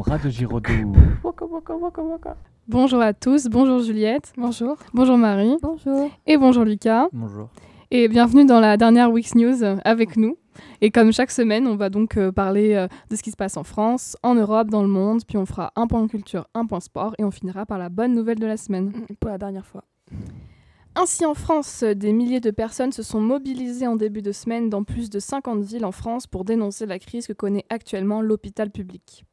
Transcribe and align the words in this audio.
Radio 0.00 0.30
Giraudoux. 0.30 0.92
Bonjour 2.68 3.00
à 3.00 3.12
tous, 3.12 3.46
bonjour 3.46 3.80
Juliette. 3.80 4.32
Bonjour. 4.36 4.76
Bonjour 4.94 5.18
Marie. 5.18 5.56
Bonjour. 5.62 6.10
Et 6.26 6.36
bonjour 6.36 6.64
Lucas. 6.64 7.08
Bonjour. 7.12 7.48
Et 7.90 8.08
bienvenue 8.08 8.44
dans 8.44 8.60
la 8.60 8.76
dernière 8.76 9.10
Week's 9.10 9.34
News 9.34 9.64
avec 9.84 10.16
nous. 10.16 10.36
Et 10.80 10.90
comme 10.90 11.12
chaque 11.12 11.30
semaine, 11.30 11.66
on 11.66 11.76
va 11.76 11.88
donc 11.88 12.16
euh, 12.16 12.32
parler 12.32 12.74
euh, 12.74 12.88
de 13.10 13.16
ce 13.16 13.22
qui 13.22 13.30
se 13.30 13.36
passe 13.36 13.56
en 13.56 13.64
France, 13.64 14.16
en 14.22 14.34
Europe, 14.34 14.68
dans 14.68 14.82
le 14.82 14.88
monde, 14.88 15.22
puis 15.26 15.38
on 15.38 15.46
fera 15.46 15.72
un 15.76 15.86
point 15.86 16.06
culture, 16.08 16.46
un 16.54 16.66
point 16.66 16.80
sport, 16.80 17.14
et 17.18 17.24
on 17.24 17.30
finira 17.30 17.64
par 17.64 17.78
la 17.78 17.88
bonne 17.88 18.14
nouvelle 18.14 18.38
de 18.38 18.46
la 18.46 18.56
semaine. 18.56 18.86
Mm, 18.88 19.14
Pour 19.20 19.30
la 19.30 19.38
dernière 19.38 19.66
fois. 19.66 19.84
Ainsi 20.96 21.24
en 21.24 21.34
France, 21.34 21.84
des 21.84 22.12
milliers 22.12 22.40
de 22.40 22.50
personnes 22.50 22.90
se 22.90 23.04
sont 23.04 23.20
mobilisées 23.20 23.86
en 23.86 23.94
début 23.94 24.22
de 24.22 24.32
semaine 24.32 24.68
dans 24.68 24.82
plus 24.82 25.10
de 25.10 25.20
50 25.20 25.62
villes 25.62 25.84
en 25.84 25.92
France 25.92 26.26
pour 26.26 26.44
dénoncer 26.44 26.86
la 26.86 26.98
crise 26.98 27.28
que 27.28 27.32
connaît 27.32 27.64
actuellement 27.70 28.20
l'hôpital 28.20 28.70
public. 28.70 29.24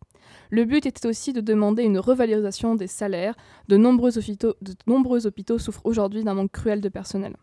Le 0.50 0.66
but 0.66 0.86
était 0.86 1.08
aussi 1.08 1.34
de 1.34 1.42
demander 1.42 1.84
une 1.84 2.00
revalorisation 2.00 2.76
des 2.76 2.88
salaires. 2.88 3.36
De 3.68 3.78
nombreux 3.78 4.18
hôpitaux, 4.18 4.56
de 4.62 4.74
nombreux 4.88 5.28
hôpitaux 5.28 5.58
souffrent 5.58 5.86
aujourd'hui 5.86 6.24
d'un 6.24 6.34
manque 6.34 6.52
cruel 6.52 6.82
de 6.82 6.90
personnel. 6.90 7.36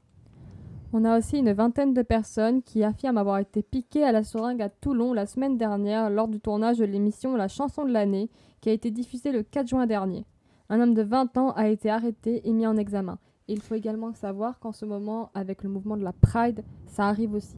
On 0.94 1.06
a 1.06 1.18
aussi 1.18 1.38
une 1.38 1.52
vingtaine 1.52 1.94
de 1.94 2.02
personnes 2.02 2.62
qui 2.62 2.84
affirment 2.84 3.18
avoir 3.18 3.38
été 3.38 3.62
piquées 3.62 4.04
à 4.04 4.12
la 4.12 4.22
seringue 4.22 4.60
à 4.60 4.68
Toulon 4.68 5.14
la 5.14 5.24
semaine 5.24 5.56
dernière 5.56 6.10
lors 6.10 6.28
du 6.28 6.38
tournage 6.38 6.78
de 6.78 6.84
l'émission 6.84 7.34
La 7.34 7.48
chanson 7.48 7.86
de 7.86 7.92
l'année 7.92 8.28
qui 8.60 8.68
a 8.68 8.72
été 8.72 8.90
diffusée 8.90 9.32
le 9.32 9.42
4 9.42 9.68
juin 9.68 9.86
dernier. 9.86 10.26
Un 10.68 10.80
homme 10.80 10.94
de 10.94 11.02
20 11.02 11.38
ans 11.38 11.52
a 11.52 11.68
été 11.68 11.88
arrêté 11.88 12.46
et 12.46 12.52
mis 12.52 12.66
en 12.66 12.76
examen. 12.76 13.18
Il 13.48 13.60
faut 13.60 13.74
également 13.74 14.12
savoir 14.12 14.58
qu'en 14.58 14.72
ce 14.72 14.84
moment, 14.84 15.30
avec 15.34 15.62
le 15.62 15.70
mouvement 15.70 15.96
de 15.96 16.04
la 16.04 16.12
Pride, 16.12 16.62
ça 16.86 17.08
arrive 17.08 17.34
aussi. 17.34 17.56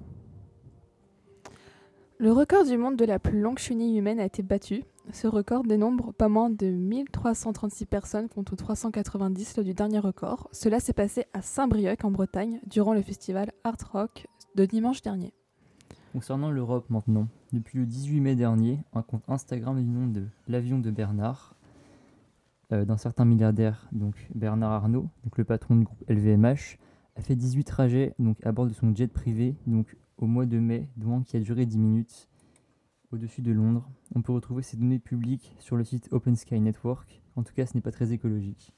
Le 2.19 2.33
record 2.33 2.65
du 2.65 2.79
monde 2.79 2.97
de 2.97 3.05
la 3.05 3.19
plus 3.19 3.41
longue 3.41 3.59
chenille 3.59 3.99
humaine 3.99 4.21
a 4.21 4.25
été 4.25 4.43
battu. 4.43 4.85
Ce 5.13 5.27
record 5.27 5.65
dénombre 5.65 6.13
pas 6.15 6.29
moins 6.29 6.51
de 6.51 6.67
1336 6.67 7.87
personnes 7.87 8.29
contre 8.29 8.57
390 8.57 9.57
lors 9.57 9.65
du 9.65 9.75
dernier 9.75 9.99
record. 9.99 10.49
Cela 10.53 10.81
s'est 10.81 10.95
passé 10.95 11.27
à 11.35 11.43
Saint-Brieuc 11.43 12.05
en 12.05 12.11
Bretagne 12.11 12.61
durant 12.67 12.95
le 12.95 13.03
festival 13.03 13.53
Art 13.65 13.77
Rock 13.93 14.27
de 14.55 14.65
dimanche 14.65 15.03
dernier. 15.03 15.35
Concernant 16.13 16.51
l'Europe 16.51 16.89
maintenant, 16.91 17.29
depuis 17.53 17.79
le 17.79 17.87
18 17.87 18.21
mai 18.21 18.35
dernier, 18.35 18.81
un 18.95 19.03
compte 19.03 19.25
Instagram 19.29 19.77
du 19.77 19.89
nom 19.89 20.07
de 20.07 20.27
l'avion 20.49 20.79
de 20.79 20.91
Bernard, 20.91 21.55
euh, 22.73 22.85
d'un 22.85 22.97
certain 22.97 23.25
milliardaire, 23.25 23.89
donc 23.93 24.15
Bernard 24.35 24.73
Arnault, 24.73 25.09
donc 25.25 25.37
le 25.37 25.45
patron 25.45 25.77
du 25.77 25.85
groupe 25.85 26.03
LVMH, 26.09 26.79
a 27.17 27.21
fait 27.21 27.37
18 27.37 27.65
trajets 27.65 28.15
donc 28.19 28.39
à 28.45 28.53
bord 28.53 28.67
de 28.67 28.73
son 28.73 28.95
jet 28.95 29.09
privé, 29.09 29.55
donc 29.67 29.97
au 30.17 30.27
mois 30.27 30.47
de 30.47 30.59
mai, 30.59 30.89
dont 30.97 31.21
qui 31.21 31.37
a 31.37 31.41
duré 31.41 31.67
10 31.67 31.79
minutes 31.79 32.29
au-dessus 33.15 33.43
de 33.43 33.53
Londres. 33.53 33.89
On 34.15 34.23
peut 34.23 34.33
retrouver 34.33 34.63
ces 34.63 34.77
données 34.77 34.99
publiques 34.99 35.55
sur 35.59 35.77
le 35.77 35.85
site 35.85 36.09
Open 36.11 36.37
Sky 36.37 36.61
Network. 36.61 37.23
En 37.37 37.43
tout 37.43 37.55
cas, 37.55 37.65
ce 37.67 37.75
n'est 37.75 37.81
pas 37.81 37.93
très 37.93 38.13
écologique. 38.13 38.73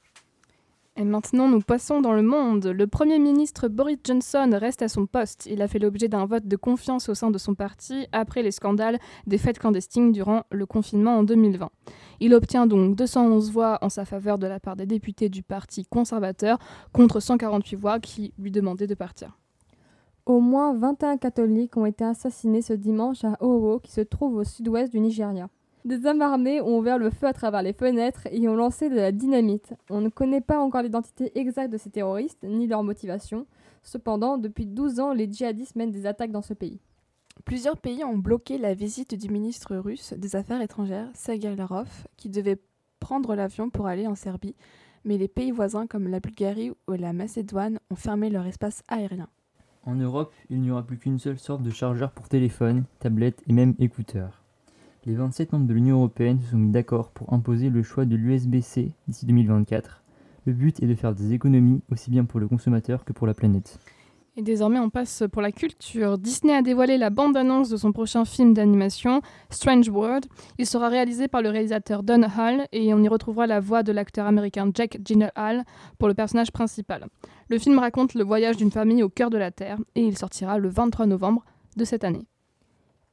Et 0.99 1.03
maintenant, 1.03 1.47
nous 1.47 1.61
passons 1.61 2.01
dans 2.01 2.13
le 2.13 2.23
monde. 2.23 2.65
Le 2.65 2.87
Premier 2.87 3.19
ministre 3.19 3.67
Boris 3.67 3.99
Johnson 4.03 4.49
reste 4.53 4.81
à 4.81 4.87
son 4.87 5.05
poste. 5.05 5.45
Il 5.45 5.61
a 5.61 5.67
fait 5.67 5.77
l'objet 5.77 6.07
d'un 6.07 6.25
vote 6.25 6.47
de 6.47 6.55
confiance 6.55 7.07
au 7.09 7.13
sein 7.13 7.29
de 7.29 7.37
son 7.37 7.53
parti 7.53 8.07
après 8.11 8.41
les 8.41 8.49
scandales 8.49 8.97
des 9.27 9.37
fêtes 9.37 9.59
clandestines 9.59 10.11
durant 10.11 10.43
le 10.51 10.65
confinement 10.65 11.17
en 11.17 11.23
2020. 11.23 11.69
Il 12.19 12.33
obtient 12.33 12.65
donc 12.65 12.95
211 12.95 13.51
voix 13.51 13.77
en 13.81 13.89
sa 13.89 14.05
faveur 14.05 14.39
de 14.39 14.47
la 14.47 14.59
part 14.59 14.75
des 14.75 14.87
députés 14.87 15.29
du 15.29 15.43
Parti 15.43 15.85
conservateur 15.85 16.57
contre 16.93 17.19
148 17.19 17.75
voix 17.75 17.99
qui 17.99 18.33
lui 18.39 18.49
demandaient 18.49 18.87
de 18.87 18.95
partir. 18.95 19.37
Au 20.27 20.41
moins 20.41 20.73
21 20.73 21.15
catholiques 21.15 21.77
ont 21.77 21.85
été 21.85 22.03
assassinés 22.03 22.61
ce 22.61 22.73
dimanche 22.73 23.23
à 23.23 23.37
Owo, 23.39 23.79
qui 23.79 23.93
se 23.93 24.01
trouve 24.01 24.35
au 24.35 24.43
sud-ouest 24.43 24.91
du 24.91 24.99
Nigeria. 24.99 25.47
Des 25.85 26.05
hommes 26.05 26.21
armés 26.21 26.59
ont 26.59 26.79
ouvert 26.79 26.97
le 26.97 27.11
feu 27.11 27.27
à 27.27 27.31
travers 27.31 27.61
les 27.61 27.71
fenêtres 27.71 28.27
et 28.29 28.45
ont 28.49 28.57
lancé 28.57 28.89
de 28.89 28.95
la 28.95 29.13
dynamite. 29.13 29.73
On 29.89 30.01
ne 30.01 30.09
connaît 30.09 30.41
pas 30.41 30.59
encore 30.59 30.81
l'identité 30.81 31.31
exacte 31.39 31.71
de 31.71 31.77
ces 31.77 31.91
terroristes, 31.91 32.43
ni 32.43 32.67
leur 32.67 32.83
motivation. 32.83 33.47
Cependant, 33.83 34.37
depuis 34.37 34.65
12 34.65 34.99
ans, 34.99 35.13
les 35.13 35.31
djihadistes 35.31 35.77
mènent 35.77 35.91
des 35.91 36.05
attaques 36.05 36.33
dans 36.33 36.41
ce 36.41 36.53
pays. 36.53 36.81
Plusieurs 37.45 37.77
pays 37.77 38.03
ont 38.03 38.17
bloqué 38.17 38.57
la 38.57 38.73
visite 38.73 39.15
du 39.15 39.29
ministre 39.29 39.77
russe 39.77 40.11
des 40.11 40.35
Affaires 40.35 40.61
étrangères, 40.61 41.09
Sergei 41.13 41.55
Lavrov, 41.55 42.05
qui 42.17 42.27
devait 42.27 42.59
prendre 42.99 43.33
l'avion 43.33 43.69
pour 43.69 43.87
aller 43.87 44.07
en 44.07 44.15
Serbie, 44.15 44.57
mais 45.05 45.17
les 45.17 45.29
pays 45.29 45.51
voisins 45.51 45.87
comme 45.87 46.09
la 46.09 46.19
Bulgarie 46.19 46.71
ou 46.89 46.91
la 46.91 47.13
Macédoine 47.13 47.79
ont 47.89 47.95
fermé 47.95 48.29
leur 48.29 48.45
espace 48.45 48.83
aérien. 48.89 49.29
En 49.87 49.95
Europe, 49.95 50.33
il 50.49 50.59
n'y 50.59 50.69
aura 50.69 50.83
plus 50.83 50.97
qu'une 50.97 51.17
seule 51.17 51.39
sorte 51.39 51.63
de 51.63 51.69
chargeur 51.69 52.11
pour 52.11 52.27
téléphone, 52.27 52.83
tablette 52.99 53.41
et 53.47 53.53
même 53.53 53.73
écouteurs. 53.79 54.43
Les 55.05 55.15
27 55.15 55.53
membres 55.53 55.65
de 55.65 55.73
l'Union 55.73 55.95
européenne 55.95 56.41
se 56.41 56.51
sont 56.51 56.57
mis 56.57 56.71
d'accord 56.71 57.11
pour 57.11 57.31
imposer 57.31 57.69
le 57.69 57.83
choix 57.83 58.03
de 58.03 58.17
l'USB-C 58.17 58.91
d'ici 59.07 59.25
2024. 59.25 60.03
Le 60.45 60.51
but 60.51 60.83
est 60.83 60.87
de 60.87 60.93
faire 60.93 61.15
des 61.15 61.31
économies 61.31 61.79
aussi 61.89 62.11
bien 62.11 62.25
pour 62.25 62.41
le 62.41 62.49
consommateur 62.49 63.05
que 63.05 63.13
pour 63.13 63.27
la 63.27 63.33
planète. 63.33 63.79
Et 64.39 64.43
désormais, 64.43 64.77
on 64.77 64.91
passe 64.91 65.23
pour 65.31 65.41
la 65.41 65.51
culture. 65.51 66.19
Disney 66.19 66.53
a 66.53 66.61
dévoilé 66.61 66.99
la 66.99 67.09
bande-annonce 67.09 67.69
de 67.69 67.75
son 67.75 67.91
prochain 67.91 68.23
film 68.23 68.53
d'animation, 68.53 69.21
Strange 69.49 69.89
World. 69.89 70.27
Il 70.59 70.67
sera 70.67 70.89
réalisé 70.89 71.27
par 71.27 71.41
le 71.41 71.49
réalisateur 71.49 72.03
Don 72.03 72.21
Hall 72.21 72.67
et 72.71 72.93
on 72.93 73.01
y 73.01 73.07
retrouvera 73.07 73.47
la 73.47 73.59
voix 73.59 73.81
de 73.81 73.91
l'acteur 73.91 74.27
américain 74.27 74.69
Jack 74.71 74.99
Gyllenhaal 75.03 75.63
pour 75.97 76.07
le 76.07 76.13
personnage 76.13 76.51
principal. 76.51 77.07
Le 77.49 77.57
film 77.57 77.79
raconte 77.79 78.13
le 78.13 78.23
voyage 78.23 78.57
d'une 78.57 78.69
famille 78.69 79.01
au 79.01 79.09
cœur 79.09 79.31
de 79.31 79.39
la 79.39 79.49
Terre 79.49 79.79
et 79.95 80.05
il 80.05 80.15
sortira 80.15 80.59
le 80.59 80.69
23 80.69 81.07
novembre 81.07 81.43
de 81.75 81.83
cette 81.83 82.03
année. 82.03 82.27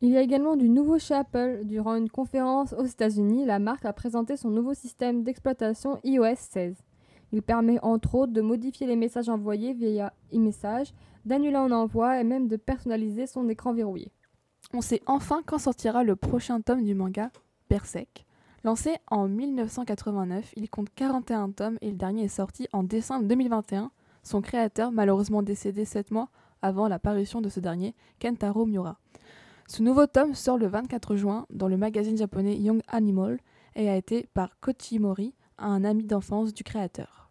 Il 0.03 0.11
y 0.11 0.19
a 0.19 0.21
également 0.21 0.57
du 0.57 0.69
nouveau 0.69 0.99
chez 0.99 1.15
Apple. 1.15 1.61
Durant 1.65 1.95
une 1.95 2.11
conférence 2.11 2.75
aux 2.75 2.85
États-Unis, 2.85 3.47
la 3.47 3.59
marque 3.59 3.87
a 3.87 3.95
présenté 3.95 4.37
son 4.37 4.51
nouveau 4.51 4.75
système 4.75 5.23
d'exploitation 5.23 6.01
iOS 6.05 6.35
16. 6.37 6.77
Il 7.35 7.43
permet 7.43 7.81
entre 7.83 8.15
autres 8.15 8.33
de 8.33 8.41
modifier 8.41 8.87
les 8.87 8.95
messages 8.95 9.29
envoyés 9.29 9.73
via 9.73 10.13
e-message, 10.33 10.95
d'annuler 11.25 11.57
un 11.57 11.73
envoi 11.73 12.21
et 12.21 12.25
même 12.25 12.49
de 12.49 12.57
personnaliser 12.57 13.27
son 13.27 13.49
écran 13.49 13.73
verrouillé. 13.73 14.13
On 14.73 14.81
sait 14.81 15.03
enfin 15.07 15.43
quand 15.47 15.59
sortira 15.59 16.05
le 16.05 16.17
prochain 16.17 16.61
tome 16.61 16.85
du 16.85 16.95
manga, 16.95 17.31
Berserk. 17.71 18.25
Lancé 18.65 18.97
en 19.09 19.29
1989, 19.29 20.55
il 20.57 20.71
compte 20.71 20.89
41 20.95 21.51
tomes 21.51 21.79
et 21.83 21.91
le 21.91 21.97
dernier 21.97 22.25
est 22.25 22.29
sorti 22.29 22.67
en 22.73 22.83
décembre 22.83 23.27
2021. 23.27 23.91
Son 24.23 24.41
créateur, 24.41 24.91
malheureusement 24.91 25.43
décédé 25.43 25.85
7 25.85 26.11
mois 26.11 26.31
avant 26.63 26.89
la 26.89 26.99
parution 26.99 27.43
de 27.43 27.51
ce 27.51 27.61
dernier, 27.61 27.95
Kentaro 28.23 28.65
Miura. 28.65 28.99
Ce 29.69 29.83
nouveau 29.83 30.07
tome 30.07 30.35
sort 30.35 30.57
le 30.57 30.67
24 30.67 31.15
juin 31.15 31.47
dans 31.51 31.69
le 31.69 31.77
magazine 31.77 32.17
japonais 32.17 32.57
Young 32.57 32.81
Animal 32.89 33.39
et 33.77 33.91
a 33.91 33.97
été 33.97 34.29
par 34.33 34.59
Kochi 34.61 34.99
Mori, 34.99 35.35
un 35.59 35.85
ami 35.85 36.05
d'enfance 36.05 36.55
du 36.55 36.65
créateur. 36.65 37.24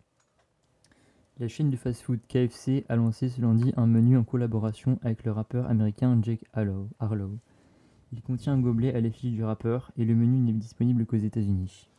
La 1.44 1.50
chaîne 1.50 1.70
de 1.70 1.76
fast-food 1.76 2.22
KFC 2.30 2.86
a 2.88 2.96
lancé 2.96 3.28
ce 3.28 3.42
lundi 3.42 3.74
un 3.76 3.86
menu 3.86 4.16
en 4.16 4.24
collaboration 4.24 4.98
avec 5.04 5.26
le 5.26 5.34
rappeur 5.34 5.70
américain 5.70 6.18
Jake 6.22 6.40
Harlow. 6.54 6.88
Harlow. 7.02 7.32
Il 8.14 8.22
contient 8.22 8.54
un 8.54 8.62
gobelet 8.62 8.96
à 8.96 9.02
l'effigie 9.02 9.32
du 9.32 9.44
rappeur 9.44 9.92
et 9.98 10.06
le 10.06 10.16
menu 10.16 10.40
n'est 10.40 10.58
disponible 10.58 11.06
qu'aux 11.06 11.18
États-Unis. 11.18 11.90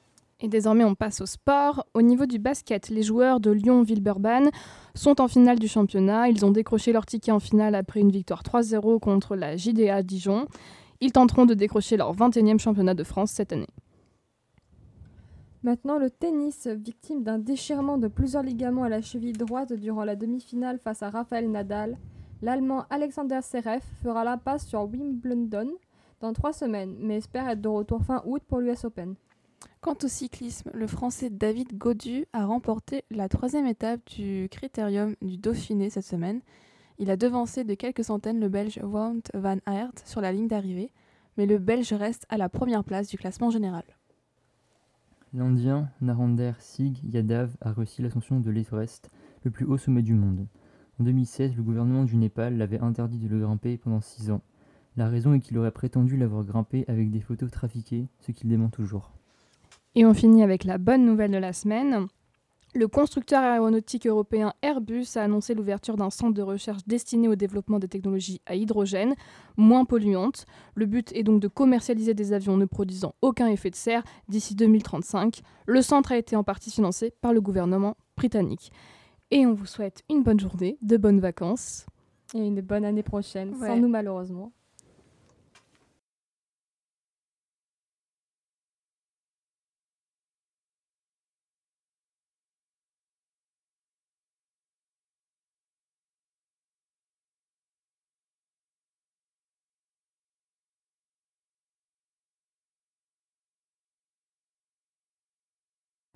Et 0.41 0.49
désormais, 0.49 0.85
on 0.85 0.95
passe 0.95 1.21
au 1.21 1.27
sport. 1.27 1.85
Au 1.93 2.01
niveau 2.01 2.25
du 2.25 2.39
basket, 2.39 2.89
les 2.89 3.03
joueurs 3.03 3.39
de 3.39 3.51
Lyon-Villeurbanne 3.51 4.49
sont 4.95 5.21
en 5.21 5.29
finale 5.29 5.59
du 5.59 5.69
championnat. 5.69 6.31
Ils 6.31 6.47
ont 6.47 6.51
décroché 6.51 6.95
leur 6.95 7.05
ticket 7.05 7.33
en 7.33 7.39
finale 7.39 7.75
après 7.75 8.01
une 8.01 8.11
victoire 8.11 8.45
3-0 8.45 8.99
contre 8.99 9.37
la 9.37 9.59
JDA 9.59 10.03
Dijon. 10.03 10.47
Ils 11.03 11.13
tenteront 11.13 11.45
de 11.45 11.53
décrocher 11.53 11.99
leur 11.99 12.17
21e 12.17 12.59
championnat 12.59 12.95
de 12.95 13.05
France 13.05 13.33
cette 13.33 13.53
année. 13.53 13.69
Maintenant, 15.65 15.99
le 15.99 16.11
tennis, 16.11 16.67
victime 16.67 17.23
d'un 17.23 17.39
déchirement 17.39 17.97
de 17.97 18.07
plusieurs 18.07 18.43
ligaments 18.43 18.83
à 18.83 18.91
la 18.91 19.01
cheville 19.01 19.33
droite 19.33 19.73
durant 19.73 20.05
la 20.05 20.15
demi-finale 20.15 20.79
face 20.79 21.03
à 21.03 21.09
Rafael 21.09 21.51
Nadal, 21.51 21.97
l'Allemand 22.43 22.85
Alexander 22.91 23.41
Zverev 23.41 23.81
fera 24.03 24.25
l'impasse 24.25 24.67
sur 24.67 24.83
Wimbledon 24.83 25.71
dans 26.21 26.35
trois 26.35 26.53
semaines, 26.53 26.95
mais 27.01 27.17
espère 27.17 27.49
être 27.49 27.63
de 27.63 27.69
retour 27.69 28.03
fin 28.03 28.23
août 28.27 28.43
pour 28.47 28.59
l'US 28.59 28.85
Open. 28.85 29.15
Quant 29.81 29.97
au 30.03 30.07
cyclisme, 30.07 30.71
le 30.75 30.87
Français 30.87 31.31
David 31.31 31.79
Gaudu 31.79 32.27
a 32.35 32.45
remporté 32.45 33.07
la 33.11 33.31
troisième 33.31 33.67
étape 33.67 34.01
du 34.05 34.49
Critérium 34.51 35.15
du 35.23 35.39
Dauphiné 35.39 35.89
cette 35.89 36.05
semaine. 36.05 36.43
Il 36.99 37.11
a 37.11 37.17
devancé 37.17 37.65
de 37.65 37.73
quelques 37.73 38.05
centaines 38.05 38.39
le 38.39 38.51
Belge 38.51 38.81
Wout 38.83 39.23
van 39.33 39.57
Aert 39.65 39.95
sur 40.05 40.21
la 40.21 40.31
ligne 40.31 40.49
d'arrivée, 40.49 40.93
mais 41.39 41.47
le 41.47 41.57
Belge 41.57 41.95
reste 41.95 42.27
à 42.29 42.37
la 42.37 42.51
première 42.51 42.85
place 42.85 43.09
du 43.09 43.17
classement 43.17 43.49
général. 43.49 43.85
L'Indien 45.37 45.91
Narendra 46.01 46.53
Singh 46.61 47.03
Yadav 47.03 47.57
a 47.61 47.73
réussi 47.73 48.03
l'ascension 48.03 48.39
de 48.39 48.53
l'Everest, 48.53 49.11
le 49.43 49.51
plus 49.51 49.67
haut 49.67 49.77
sommet 49.77 50.03
du 50.03 50.15
monde. 50.15 50.47
En 51.01 51.03
2016, 51.03 51.57
le 51.57 51.63
gouvernement 51.65 52.05
du 52.05 52.15
Népal 52.17 52.57
l'avait 52.57 52.79
interdit 52.79 53.19
de 53.19 53.27
le 53.27 53.41
grimper 53.41 53.77
pendant 53.77 54.01
6 54.01 54.31
ans. 54.31 54.43
La 54.97 55.09
raison 55.09 55.35
est 55.35 55.41
qu'il 55.41 55.59
aurait 55.59 55.73
prétendu 55.73 56.17
l'avoir 56.17 56.45
grimpé 56.45 56.85
avec 56.87 57.11
des 57.11 57.21
photos 57.21 57.51
trafiquées, 57.51 58.07
ce 58.21 58.31
qu'il 58.31 58.49
dément 58.49 58.69
toujours. 58.69 59.11
Et 59.97 60.07
on 60.07 60.15
finit 60.15 60.45
avec 60.45 60.63
la 60.63 60.79
bonne 60.79 61.05
nouvelle 61.05 61.33
de 61.33 61.39
la 61.39 61.53
semaine. 61.53 62.07
Le 62.77 62.89
constructeur 62.89 63.41
aéronautique 63.45 64.05
européen 64.09 64.53
Airbus 64.61 65.07
a 65.15 65.23
annoncé 65.23 65.55
l'ouverture 65.55 65.97
d'un 65.97 66.11
centre 66.11 66.35
de 66.35 66.43
recherche 66.43 66.83
destiné 66.89 67.29
au 67.29 67.37
développement 67.37 67.79
de 67.79 67.87
technologies 67.87 68.41
à 68.47 68.57
hydrogène, 68.57 69.15
moins 69.57 69.85
polluantes. 69.85 70.45
Le 70.75 70.87
but 70.87 71.13
est 71.15 71.23
donc 71.23 71.41
de 71.41 71.47
commercialiser 71.47 72.15
des 72.15 72.33
avions 72.33 72.57
ne 72.57 72.65
produisant 72.65 73.15
aucun 73.23 73.47
effet 73.47 73.71
de 73.71 73.77
serre 73.77 74.03
d'ici 74.29 74.57
2035. 74.57 75.43
Le 75.67 75.83
centre 75.83 76.11
a 76.11 76.17
été 76.17 76.35
en 76.35 76.43
partie 76.43 76.73
financé 76.73 77.13
par 77.21 77.33
le 77.33 77.41
gouvernement 77.41 77.97
britannique. 78.17 78.73
Et 79.31 79.47
on 79.47 79.55
vous 79.55 79.67
souhaite 79.67 80.03
une 80.11 80.25
bonne 80.25 80.41
journée, 80.41 80.77
de 80.83 80.97
bonnes 80.97 81.21
vacances. 81.21 81.87
Et 82.35 82.45
une 82.45 82.61
bonne 82.61 82.85
année 82.85 83.05
prochaine, 83.05 83.55
Ouais. 83.55 83.69
sans 83.69 83.77
nous 83.77 83.89
malheureusement. 83.89 84.51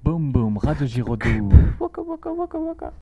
בום 0.08 0.32
בום, 0.32 0.58
רדיו 0.58 0.86
ג'ירודו. 0.94 1.28
וואקה 1.80 2.00
וואקה 2.02 2.30
וואקה 2.30 2.58
וואקה. 2.58 2.88